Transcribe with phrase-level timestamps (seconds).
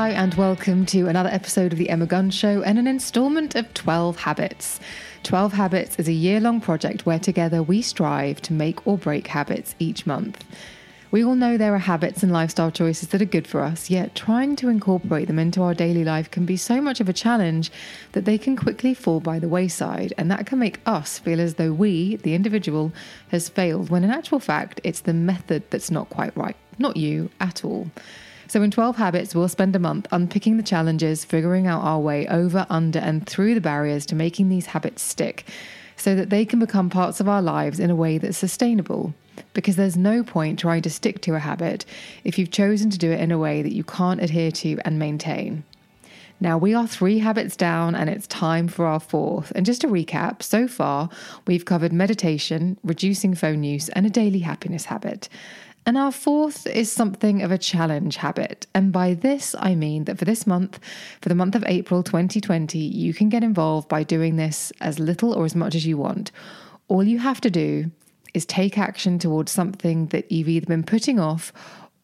[0.00, 3.74] Hi, and welcome to another episode of The Emma Guns Show and an installment of
[3.74, 4.80] 12 Habits.
[5.24, 9.26] 12 Habits is a year long project where together we strive to make or break
[9.26, 10.42] habits each month.
[11.10, 14.14] We all know there are habits and lifestyle choices that are good for us, yet
[14.14, 17.70] trying to incorporate them into our daily life can be so much of a challenge
[18.12, 21.56] that they can quickly fall by the wayside, and that can make us feel as
[21.56, 22.90] though we, the individual,
[23.28, 27.28] has failed, when in actual fact, it's the method that's not quite right, not you
[27.38, 27.90] at all.
[28.50, 32.26] So, in 12 Habits, we'll spend a month unpicking the challenges, figuring out our way
[32.26, 35.46] over, under, and through the barriers to making these habits stick
[35.96, 39.14] so that they can become parts of our lives in a way that's sustainable.
[39.52, 41.84] Because there's no point trying to stick to a habit
[42.24, 44.98] if you've chosen to do it in a way that you can't adhere to and
[44.98, 45.62] maintain.
[46.40, 49.52] Now, we are three habits down and it's time for our fourth.
[49.54, 51.08] And just to recap, so far
[51.46, 55.28] we've covered meditation, reducing phone use, and a daily happiness habit.
[55.86, 58.66] And our fourth is something of a challenge habit.
[58.74, 60.78] And by this, I mean that for this month,
[61.22, 65.32] for the month of April 2020, you can get involved by doing this as little
[65.32, 66.30] or as much as you want.
[66.88, 67.90] All you have to do
[68.34, 71.52] is take action towards something that you've either been putting off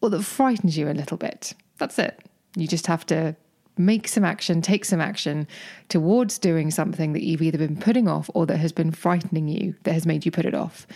[0.00, 1.52] or that frightens you a little bit.
[1.78, 2.18] That's it.
[2.56, 3.36] You just have to
[3.76, 5.46] make some action, take some action
[5.88, 9.74] towards doing something that you've either been putting off or that has been frightening you,
[9.82, 10.86] that has made you put it off.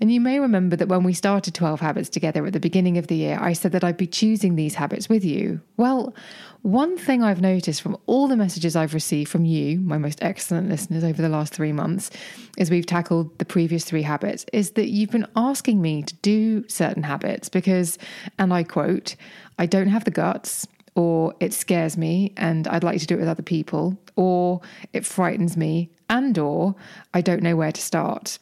[0.00, 3.08] And you may remember that when we started 12 Habits together at the beginning of
[3.08, 5.60] the year, I said that I'd be choosing these habits with you.
[5.76, 6.14] Well,
[6.62, 10.70] one thing I've noticed from all the messages I've received from you, my most excellent
[10.70, 12.10] listeners over the last three months,
[12.58, 16.66] as we've tackled the previous three habits, is that you've been asking me to do
[16.66, 17.98] certain habits because,
[18.38, 19.16] and I quote,
[19.58, 23.20] I don't have the guts or it scares me and I'd like to do it
[23.20, 24.60] with other people, or
[24.92, 26.74] it frightens me, and or
[27.14, 28.38] I don't know where to start.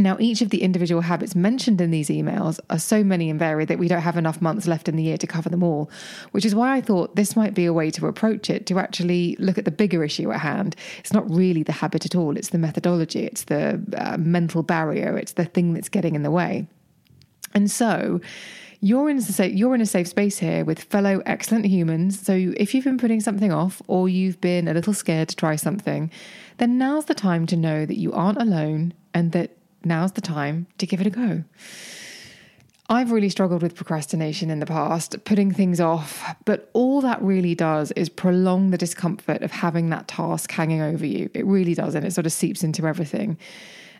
[0.00, 3.66] Now, each of the individual habits mentioned in these emails are so many and varied
[3.66, 5.90] that we don't have enough months left in the year to cover them all,
[6.30, 9.34] which is why I thought this might be a way to approach it to actually
[9.40, 10.76] look at the bigger issue at hand.
[11.00, 15.18] It's not really the habit at all, it's the methodology, it's the uh, mental barrier,
[15.18, 16.68] it's the thing that's getting in the way.
[17.52, 18.20] And so,
[18.80, 19.20] you're in,
[19.56, 22.20] you're in a safe space here with fellow excellent humans.
[22.20, 25.56] So, if you've been putting something off or you've been a little scared to try
[25.56, 26.12] something,
[26.58, 30.66] then now's the time to know that you aren't alone and that now's the time
[30.78, 31.44] to give it a go.
[32.90, 37.54] I've really struggled with procrastination in the past, putting things off, but all that really
[37.54, 41.28] does is prolong the discomfort of having that task hanging over you.
[41.34, 43.36] It really does, and it sort of seeps into everything.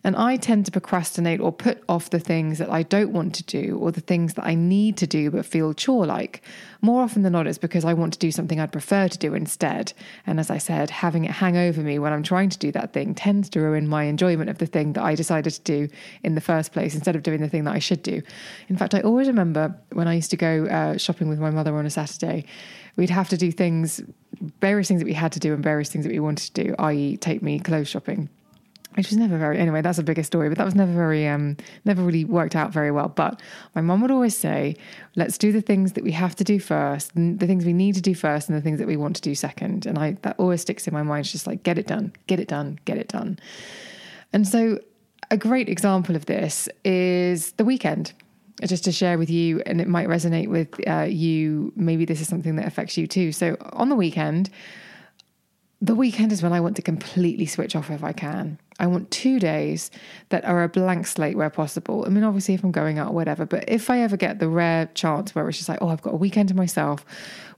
[0.05, 3.45] And I tend to procrastinate or put off the things that I don't want to
[3.45, 6.43] do or the things that I need to do but feel chore like.
[6.81, 9.35] More often than not, it's because I want to do something I'd prefer to do
[9.35, 9.93] instead.
[10.27, 12.93] And as I said, having it hang over me when I'm trying to do that
[12.93, 15.89] thing tends to ruin my enjoyment of the thing that I decided to do
[16.23, 18.23] in the first place instead of doing the thing that I should do.
[18.69, 21.77] In fact, I always remember when I used to go uh, shopping with my mother
[21.77, 22.45] on a Saturday,
[22.97, 24.01] we'd have to do things,
[24.61, 26.75] various things that we had to do and various things that we wanted to do,
[26.79, 28.29] i.e., take me clothes shopping
[28.99, 31.57] which was never very anyway that's a bigger story but that was never very um
[31.85, 33.09] never really worked out very well.
[33.09, 33.41] But
[33.77, 34.75] my mom would always say
[35.15, 38.01] let's do the things that we have to do first the things we need to
[38.01, 39.87] do first and the things that we want to do second.
[39.87, 41.27] And i that always sticks in my mind.
[41.27, 43.39] It's just like get it done get it done get it done.
[44.33, 44.81] And so
[45.31, 48.13] a great example of this is the weekend
[48.67, 51.73] just to share with you and it might resonate with uh, you.
[51.77, 53.31] Maybe this is something that affects you too.
[53.31, 54.51] So on the weekend
[55.81, 58.59] the weekend is when I want to completely switch off if I can.
[58.79, 59.91] I want two days
[60.29, 62.05] that are a blank slate where possible.
[62.07, 64.49] I mean, obviously, if I'm going out or whatever, but if I ever get the
[64.49, 67.05] rare chance where it's just like, oh, I've got a weekend to myself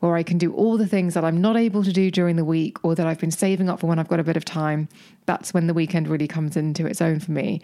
[0.00, 2.44] where I can do all the things that I'm not able to do during the
[2.44, 4.88] week or that I've been saving up for when I've got a bit of time,
[5.26, 7.60] that's when the weekend really comes into its own for me.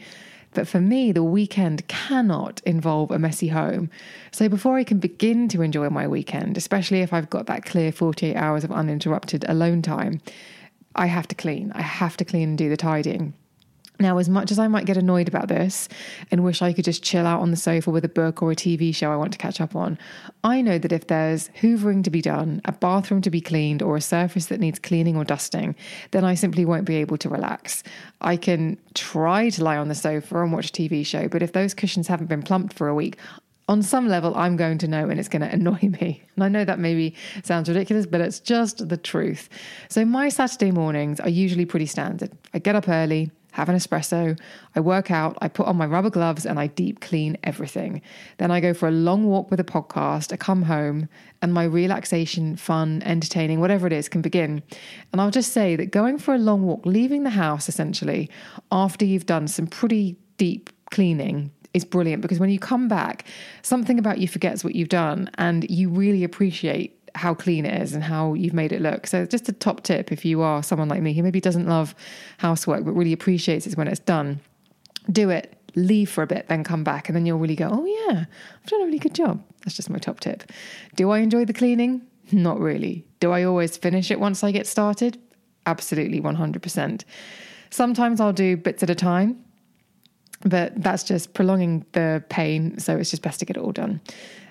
[0.53, 3.91] But for me, the weekend cannot involve a messy home.
[4.33, 7.93] So before I can begin to enjoy my weekend, especially if I've got that clear
[7.93, 10.21] 48 hours of uninterrupted alone time,
[10.95, 11.73] I have to clean.
[11.75, 13.35] I have to clean and do the tidying.
[13.99, 15.89] Now, as much as I might get annoyed about this
[16.31, 18.57] and wish I could just chill out on the sofa with a book or a
[18.57, 19.99] TV show I want to catch up on,
[20.45, 23.97] I know that if there's hoovering to be done, a bathroom to be cleaned, or
[23.97, 25.75] a surface that needs cleaning or dusting,
[26.11, 27.83] then I simply won't be able to relax.
[28.21, 31.53] I can try to lie on the sofa and watch a TV show, but if
[31.53, 33.17] those cushions haven't been plumped for a week,
[33.69, 36.23] on some level, I'm going to know and it's going to annoy me.
[36.35, 39.49] And I know that maybe sounds ridiculous, but it's just the truth.
[39.89, 42.31] So, my Saturday mornings are usually pretty standard.
[42.55, 44.39] I get up early, have an espresso,
[44.75, 48.03] I work out, I put on my rubber gloves, and I deep clean everything.
[48.37, 51.09] Then I go for a long walk with a podcast, I come home,
[51.41, 54.63] and my relaxation, fun, entertaining, whatever it is, can begin.
[55.11, 58.29] And I'll just say that going for a long walk, leaving the house essentially,
[58.71, 63.25] after you've done some pretty deep cleaning is brilliant because when you come back,
[63.63, 67.95] something about you forgets what you've done and you really appreciate how clean it is
[67.95, 69.07] and how you've made it look.
[69.07, 71.95] So, just a top tip if you are someone like me who maybe doesn't love
[72.39, 74.41] housework but really appreciates it when it's done,
[75.11, 77.85] do it, leave for a bit, then come back, and then you'll really go, oh,
[77.85, 78.25] yeah,
[78.63, 79.43] I've done a really good job.
[79.65, 80.51] That's just my top tip.
[80.97, 82.03] Do I enjoy the cleaning?
[82.33, 83.05] Not really.
[83.21, 85.19] Do I always finish it once I get started?
[85.67, 87.05] Absolutely, 100%.
[87.71, 89.45] Sometimes I'll do bits at a time,
[90.45, 92.79] but that's just prolonging the pain.
[92.79, 94.01] So it's just best to get it all done.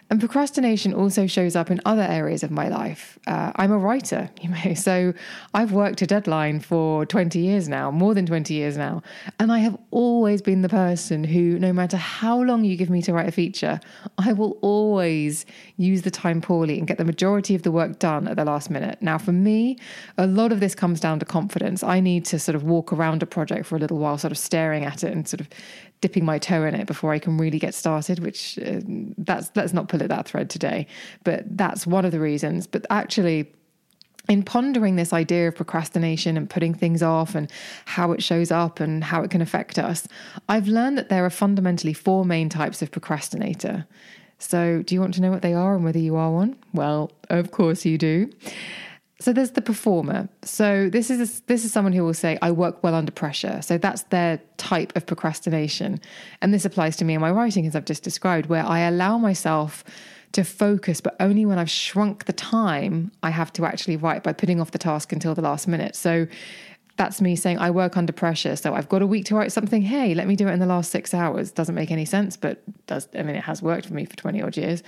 [0.09, 3.17] And procrastination also shows up in other areas of my life.
[3.25, 5.13] Uh, I'm a writer, you know, so
[5.53, 9.01] I've worked a deadline for 20 years now, more than 20 years now.
[9.39, 13.01] And I have always been the person who, no matter how long you give me
[13.03, 13.79] to write a feature,
[14.19, 15.45] I will always
[15.77, 18.69] use the time poorly and get the majority of the work done at the last
[18.69, 19.01] minute.
[19.01, 19.77] Now, for me,
[20.17, 21.81] a lot of this comes down to confidence.
[21.81, 24.37] I need to sort of walk around a project for a little while, sort of
[24.37, 25.49] staring at it and sort of
[26.01, 28.19] dipping my toe in it before I can really get started.
[28.19, 28.81] Which uh,
[29.17, 30.87] that's let's not pull at that thread today,
[31.23, 32.67] but that's one of the reasons.
[32.67, 33.51] But actually.
[34.27, 37.47] In pondering this idea of procrastination and putting things off and
[37.85, 40.07] how it shows up and how it can affect us,
[40.49, 43.85] I've learned that there are fundamentally four main types of procrastinator.
[44.39, 46.57] So, do you want to know what they are and whether you are one?
[46.73, 48.31] Well, of course you do.
[49.19, 50.27] So there's the performer.
[50.43, 53.61] So this is a, this is someone who will say I work well under pressure.
[53.61, 56.01] So that's their type of procrastination.
[56.41, 59.17] And this applies to me in my writing as I've just described where I allow
[59.17, 59.83] myself
[60.33, 64.33] to focus but only when I've shrunk the time I have to actually write by
[64.33, 65.95] putting off the task until the last minute.
[65.95, 66.27] So
[66.97, 68.57] that's me saying I work under pressure.
[68.57, 69.81] So I've got a week to write something.
[69.81, 71.51] Hey, let me do it in the last 6 hours.
[71.51, 74.41] Doesn't make any sense, but does I mean it has worked for me for 20
[74.41, 74.83] odd years.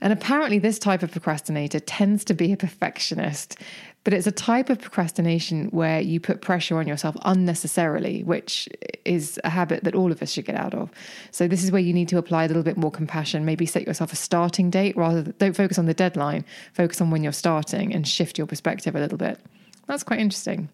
[0.00, 3.58] And apparently, this type of procrastinator tends to be a perfectionist,
[4.04, 8.68] but it's a type of procrastination where you put pressure on yourself unnecessarily, which
[9.04, 10.90] is a habit that all of us should get out of.
[11.30, 13.44] So, this is where you need to apply a little bit more compassion.
[13.44, 17.10] Maybe set yourself a starting date rather than don't focus on the deadline, focus on
[17.10, 19.40] when you're starting and shift your perspective a little bit.
[19.88, 20.68] That's quite interesting.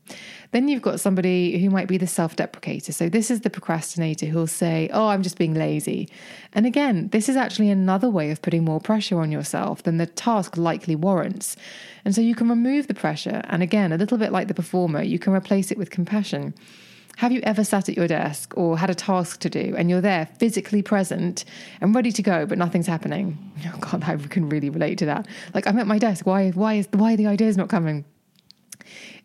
[0.51, 2.93] Then you've got somebody who might be the self deprecator.
[2.93, 6.09] So, this is the procrastinator who'll say, Oh, I'm just being lazy.
[6.53, 10.07] And again, this is actually another way of putting more pressure on yourself than the
[10.07, 11.57] task likely warrants.
[12.05, 13.41] And so, you can remove the pressure.
[13.45, 16.53] And again, a little bit like the performer, you can replace it with compassion.
[17.19, 20.01] Have you ever sat at your desk or had a task to do and you're
[20.01, 21.45] there physically present
[21.81, 23.39] and ready to go, but nothing's happening?
[23.67, 25.27] Oh God, I can really relate to that.
[25.55, 26.27] Like I'm at my desk.
[26.27, 26.51] Why?
[26.51, 28.05] Why is why are the ideas not coming?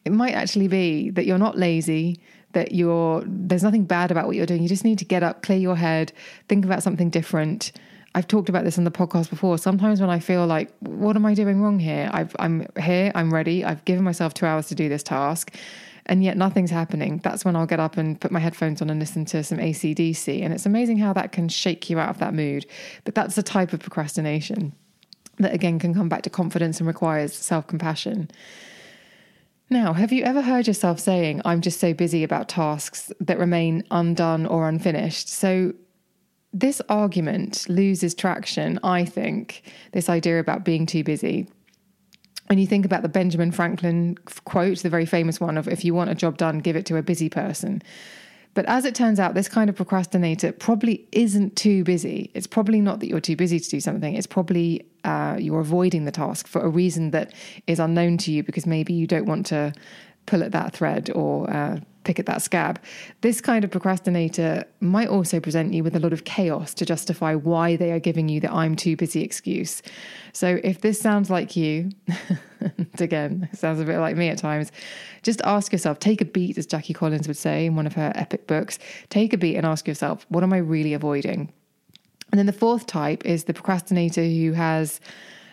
[0.06, 2.20] It might actually be that you're not lazy,
[2.54, 4.64] that you're there's nothing bad about what you're doing.
[4.64, 6.12] You just need to get up, clear your head,
[6.48, 7.72] think about something different.
[8.16, 9.58] I've talked about this on the podcast before.
[9.58, 12.10] Sometimes when I feel like, what am I doing wrong here?
[12.12, 15.56] i am here, I'm ready, I've given myself two hours to do this task,
[16.08, 17.20] and yet nothing's happening.
[17.24, 20.44] That's when I'll get up and put my headphones on and listen to some ACDC.
[20.44, 22.66] And it's amazing how that can shake you out of that mood.
[23.04, 24.74] But that's a type of procrastination
[25.38, 28.32] that, again, can come back to confidence and requires self compassion.
[29.72, 33.84] Now, have you ever heard yourself saying, I'm just so busy about tasks that remain
[33.92, 35.30] undone or unfinished?
[35.30, 35.74] So,
[36.52, 39.62] this argument loses traction, I think,
[39.92, 41.48] this idea about being too busy.
[42.48, 45.94] When you think about the Benjamin Franklin quote, the very famous one of, if you
[45.94, 47.84] want a job done, give it to a busy person.
[48.56, 52.32] But as it turns out, this kind of procrastinator probably isn't too busy.
[52.34, 54.16] It's probably not that you're too busy to do something.
[54.16, 57.34] It's probably uh, you're avoiding the task for a reason that
[57.68, 59.74] is unknown to you because maybe you don't want to
[60.26, 61.80] pull at that thread or uh,
[62.10, 62.82] pick at that scab.
[63.22, 67.36] This kind of procrastinator might also present you with a lot of chaos to justify
[67.36, 69.84] why they are giving you the I'm too busy excuse.
[70.34, 71.92] So if this sounds like you,
[72.60, 74.72] and again, sounds a bit like me at times,
[75.22, 78.12] just ask yourself, take a beat, as Jackie Collins would say in one of her
[78.16, 81.54] epic books, take a beat and ask yourself, what am I really avoiding?
[82.32, 85.00] And then the fourth type is the procrastinator who has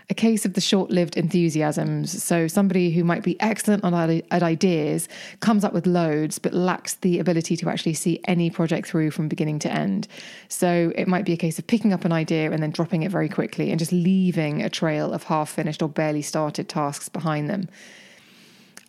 [0.09, 2.23] a case of the short lived enthusiasms.
[2.23, 5.09] So, somebody who might be excellent at ideas,
[5.41, 9.29] comes up with loads, but lacks the ability to actually see any project through from
[9.29, 10.07] beginning to end.
[10.49, 13.11] So, it might be a case of picking up an idea and then dropping it
[13.11, 17.51] very quickly and just leaving a trail of half finished or barely started tasks behind
[17.51, 17.69] them.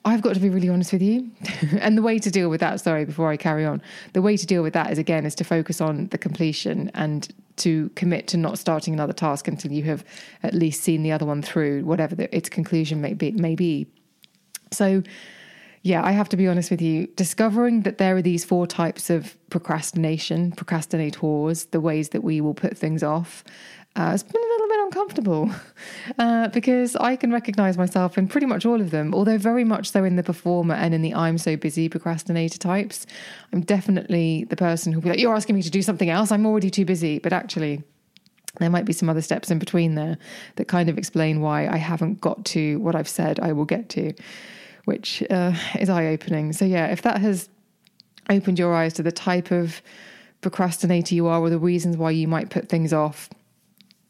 [0.08, 1.30] I've got to be really honest with you.
[1.82, 3.82] and the way to deal with that, sorry, before I carry on,
[4.14, 7.28] the way to deal with that is again, is to focus on the completion and
[7.58, 10.06] to commit to not starting another task until you have
[10.44, 13.86] at least seen the other one through, whatever the, its conclusion may be, may be.
[14.72, 15.04] So,
[15.82, 17.08] yeah, I have to be honest with you.
[17.08, 22.54] Discovering that there are these four types of procrastination, procrastinators, the ways that we will
[22.54, 23.44] put things off,
[23.98, 24.42] uh, it's been
[24.88, 25.52] uncomfortable
[26.18, 29.92] uh, because I can recognize myself in pretty much all of them, although very much
[29.92, 33.06] so in the performer and in the I'm so busy procrastinator types.
[33.54, 36.32] I'm definitely the person who'll be like, You're asking me to do something else.
[36.32, 37.20] I'm already too busy.
[37.20, 37.84] But actually,
[38.60, 40.18] There might be some other steps in between there
[40.56, 43.90] that kind of explain why I haven't got to what I've said I will get
[43.90, 44.14] to,
[44.86, 46.54] which uh, is eye opening.
[46.54, 47.50] So, yeah, if that has
[48.30, 49.82] opened your eyes to the type of
[50.42, 53.30] procrastinator you are or the reasons why you might put things off,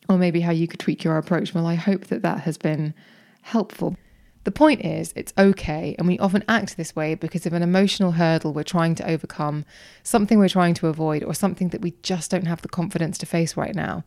[0.10, 2.94] or maybe how you could tweak your approach, well, I hope that that has been
[3.42, 3.96] helpful.
[4.48, 8.14] The point is, it's okay, and we often act this way because of an emotional
[8.14, 9.66] hurdle we're trying to overcome,
[10.04, 13.26] something we're trying to avoid, or something that we just don't have the confidence to
[13.26, 14.06] face right now.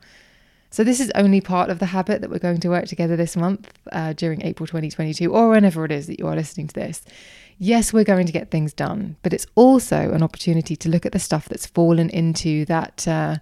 [0.71, 3.37] So, this is only part of the habit that we're going to work together this
[3.37, 7.03] month uh, during April 2022, or whenever it is that you are listening to this.
[7.59, 11.13] Yes, we're going to get things done, but it's also an opportunity to look at
[11.13, 13.37] the stuff that's fallen into that uh,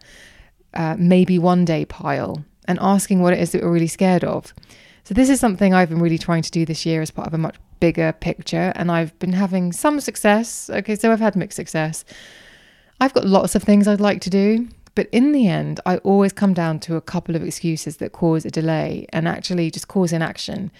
[0.74, 4.54] uh, maybe one day pile and asking what it is that we're really scared of.
[5.02, 7.34] So, this is something I've been really trying to do this year as part of
[7.34, 10.68] a much bigger picture, and I've been having some success.
[10.68, 12.04] Okay, so I've had mixed success.
[13.00, 16.32] I've got lots of things I'd like to do, but in the end, I always
[16.32, 20.12] come down to a couple of excuses that cause a delay and actually just cause
[20.12, 20.70] inaction.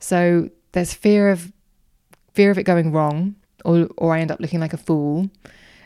[0.00, 1.52] So, there's fear of
[2.32, 3.34] fear of it going wrong,
[3.66, 5.28] or or I end up looking like a fool,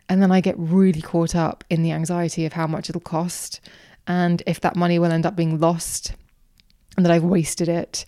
[0.09, 3.61] and then I get really caught up in the anxiety of how much it'll cost
[4.09, 6.15] and if that money will end up being lost
[6.97, 8.05] and that I've wasted it.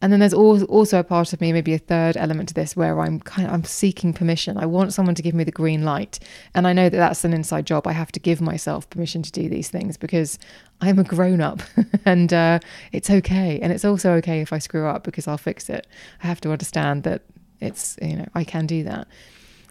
[0.00, 2.98] And then there's also a part of me, maybe a third element to this, where
[2.98, 4.58] I'm kind of I'm seeking permission.
[4.58, 6.18] I want someone to give me the green light,
[6.56, 7.86] and I know that that's an inside job.
[7.86, 10.40] I have to give myself permission to do these things because
[10.80, 11.62] I'm a grown up,
[12.04, 12.58] and uh,
[12.90, 13.60] it's okay.
[13.62, 15.86] And it's also okay if I screw up because I'll fix it.
[16.20, 17.22] I have to understand that
[17.60, 19.06] it's you know I can do that.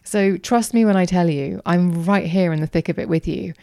[0.06, 3.10] So trust me when I tell you, I'm right here in the thick of it
[3.10, 3.54] with you.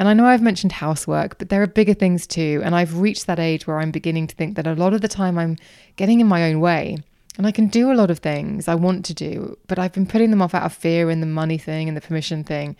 [0.00, 2.62] And I know I've mentioned housework, but there are bigger things too.
[2.64, 5.08] And I've reached that age where I'm beginning to think that a lot of the
[5.08, 5.58] time I'm
[5.96, 6.96] getting in my own way.
[7.36, 10.06] And I can do a lot of things I want to do, but I've been
[10.06, 12.76] putting them off out of fear and the money thing and the permission thing.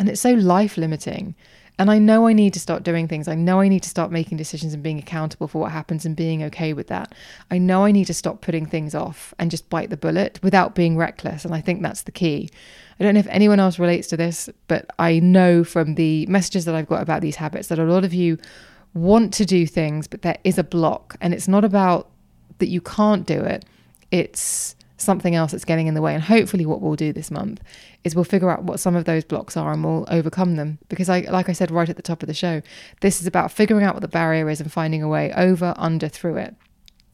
[0.00, 1.36] And it's so life limiting.
[1.78, 3.26] And I know I need to start doing things.
[3.26, 6.14] I know I need to start making decisions and being accountable for what happens and
[6.14, 7.12] being okay with that.
[7.50, 10.76] I know I need to stop putting things off and just bite the bullet without
[10.76, 11.44] being reckless.
[11.44, 12.48] And I think that's the key.
[13.00, 16.64] I don't know if anyone else relates to this, but I know from the messages
[16.66, 18.38] that I've got about these habits that a lot of you
[18.94, 21.16] want to do things, but there is a block.
[21.20, 22.08] And it's not about
[22.58, 23.64] that you can't do it,
[24.12, 26.14] it's something else that's getting in the way.
[26.14, 27.60] And hopefully, what we'll do this month
[28.04, 30.78] is we'll figure out what some of those blocks are and we'll overcome them.
[30.88, 32.62] Because, I, like I said right at the top of the show,
[33.00, 36.08] this is about figuring out what the barrier is and finding a way over, under,
[36.08, 36.54] through it.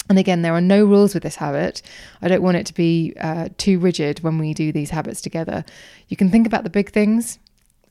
[0.09, 1.83] And again, there are no rules with this habit.
[2.21, 5.65] I don't want it to be uh, too rigid when we do these habits together.
[6.09, 7.39] You can think about the big things,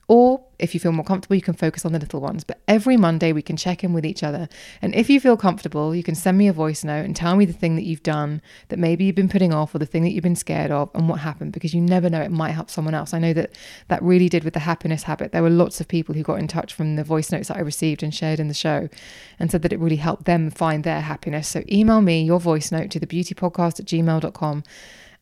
[0.10, 2.44] or if you feel more comfortable, you can focus on the little ones.
[2.44, 4.50] But every Monday, we can check in with each other.
[4.82, 7.46] And if you feel comfortable, you can send me a voice note and tell me
[7.46, 10.10] the thing that you've done that maybe you've been putting off or the thing that
[10.10, 12.96] you've been scared of and what happened because you never know, it might help someone
[12.96, 13.14] else.
[13.14, 13.52] I know that
[13.88, 15.32] that really did with the happiness habit.
[15.32, 17.62] There were lots of people who got in touch from the voice notes that I
[17.62, 18.90] received and shared in the show
[19.38, 21.48] and said that it really helped them find their happiness.
[21.48, 24.64] So email me your voice note to thebeautypodcast at gmail.com.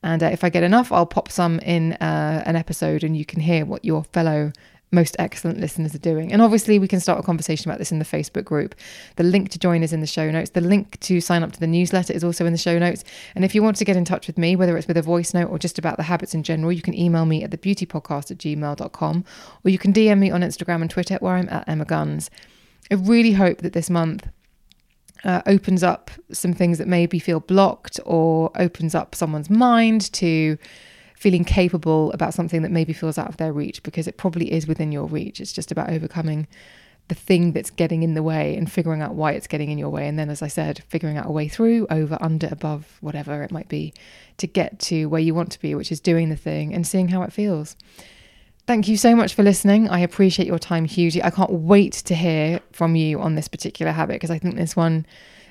[0.03, 3.25] And uh, if I get enough, I'll pop some in uh, an episode and you
[3.25, 4.53] can hear what your fellow
[4.91, 6.31] most excellent listeners are doing.
[6.31, 8.73] And obviously, we can start a conversation about this in the Facebook group.
[9.17, 10.51] The link to join is in the show notes.
[10.51, 13.03] The link to sign up to the newsletter is also in the show notes.
[13.35, 15.33] And if you want to get in touch with me, whether it's with a voice
[15.33, 18.37] note or just about the habits in general, you can email me at thebeautypodcast at
[18.37, 19.25] gmail.com
[19.65, 22.29] or you can DM me on Instagram and Twitter where I'm at Emma Guns.
[22.89, 24.27] I really hope that this month
[25.25, 30.57] uh, opens up some things that maybe feel blocked or opens up someone's mind to
[31.17, 34.67] feeling capable about something that maybe feels out of their reach because it probably is
[34.67, 35.41] within your reach.
[35.41, 36.47] It's just about overcoming
[37.07, 39.89] the thing that's getting in the way and figuring out why it's getting in your
[39.89, 40.07] way.
[40.07, 43.51] And then, as I said, figuring out a way through, over, under, above, whatever it
[43.51, 43.95] might be,
[44.37, 47.07] to get to where you want to be, which is doing the thing and seeing
[47.07, 47.75] how it feels.
[48.67, 49.89] Thank you so much for listening.
[49.89, 51.23] I appreciate your time hugely.
[51.23, 54.75] I can't wait to hear from you on this particular habit because I think this
[54.75, 55.07] one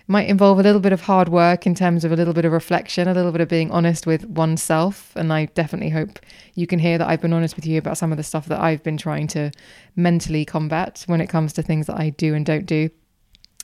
[0.09, 2.53] might involve a little bit of hard work in terms of a little bit of
[2.53, 5.13] reflection, a little bit of being honest with oneself.
[5.17, 6.21] And I definitely hope
[6.55, 8.61] you can hear that I've been honest with you about some of the stuff that
[8.61, 9.51] I've been trying to
[9.97, 12.89] mentally combat when it comes to things that I do and don't do.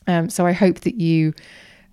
[0.09, 1.33] Um, so I hope that you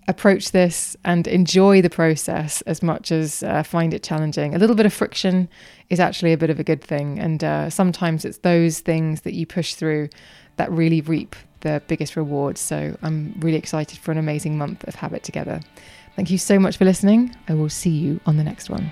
[0.08, 4.56] approach this and enjoy the process as much as uh, find it challenging.
[4.56, 5.48] A little bit of friction
[5.92, 7.20] is actually a bit of a good thing.
[7.20, 10.10] And uh, sometimes it's those things that you push through
[10.58, 12.60] that really reap the biggest rewards.
[12.62, 15.62] So I'm really excited for an amazing month of Habit together.
[16.16, 17.36] Thank you so much for listening.
[17.48, 18.92] I will see you on the next one.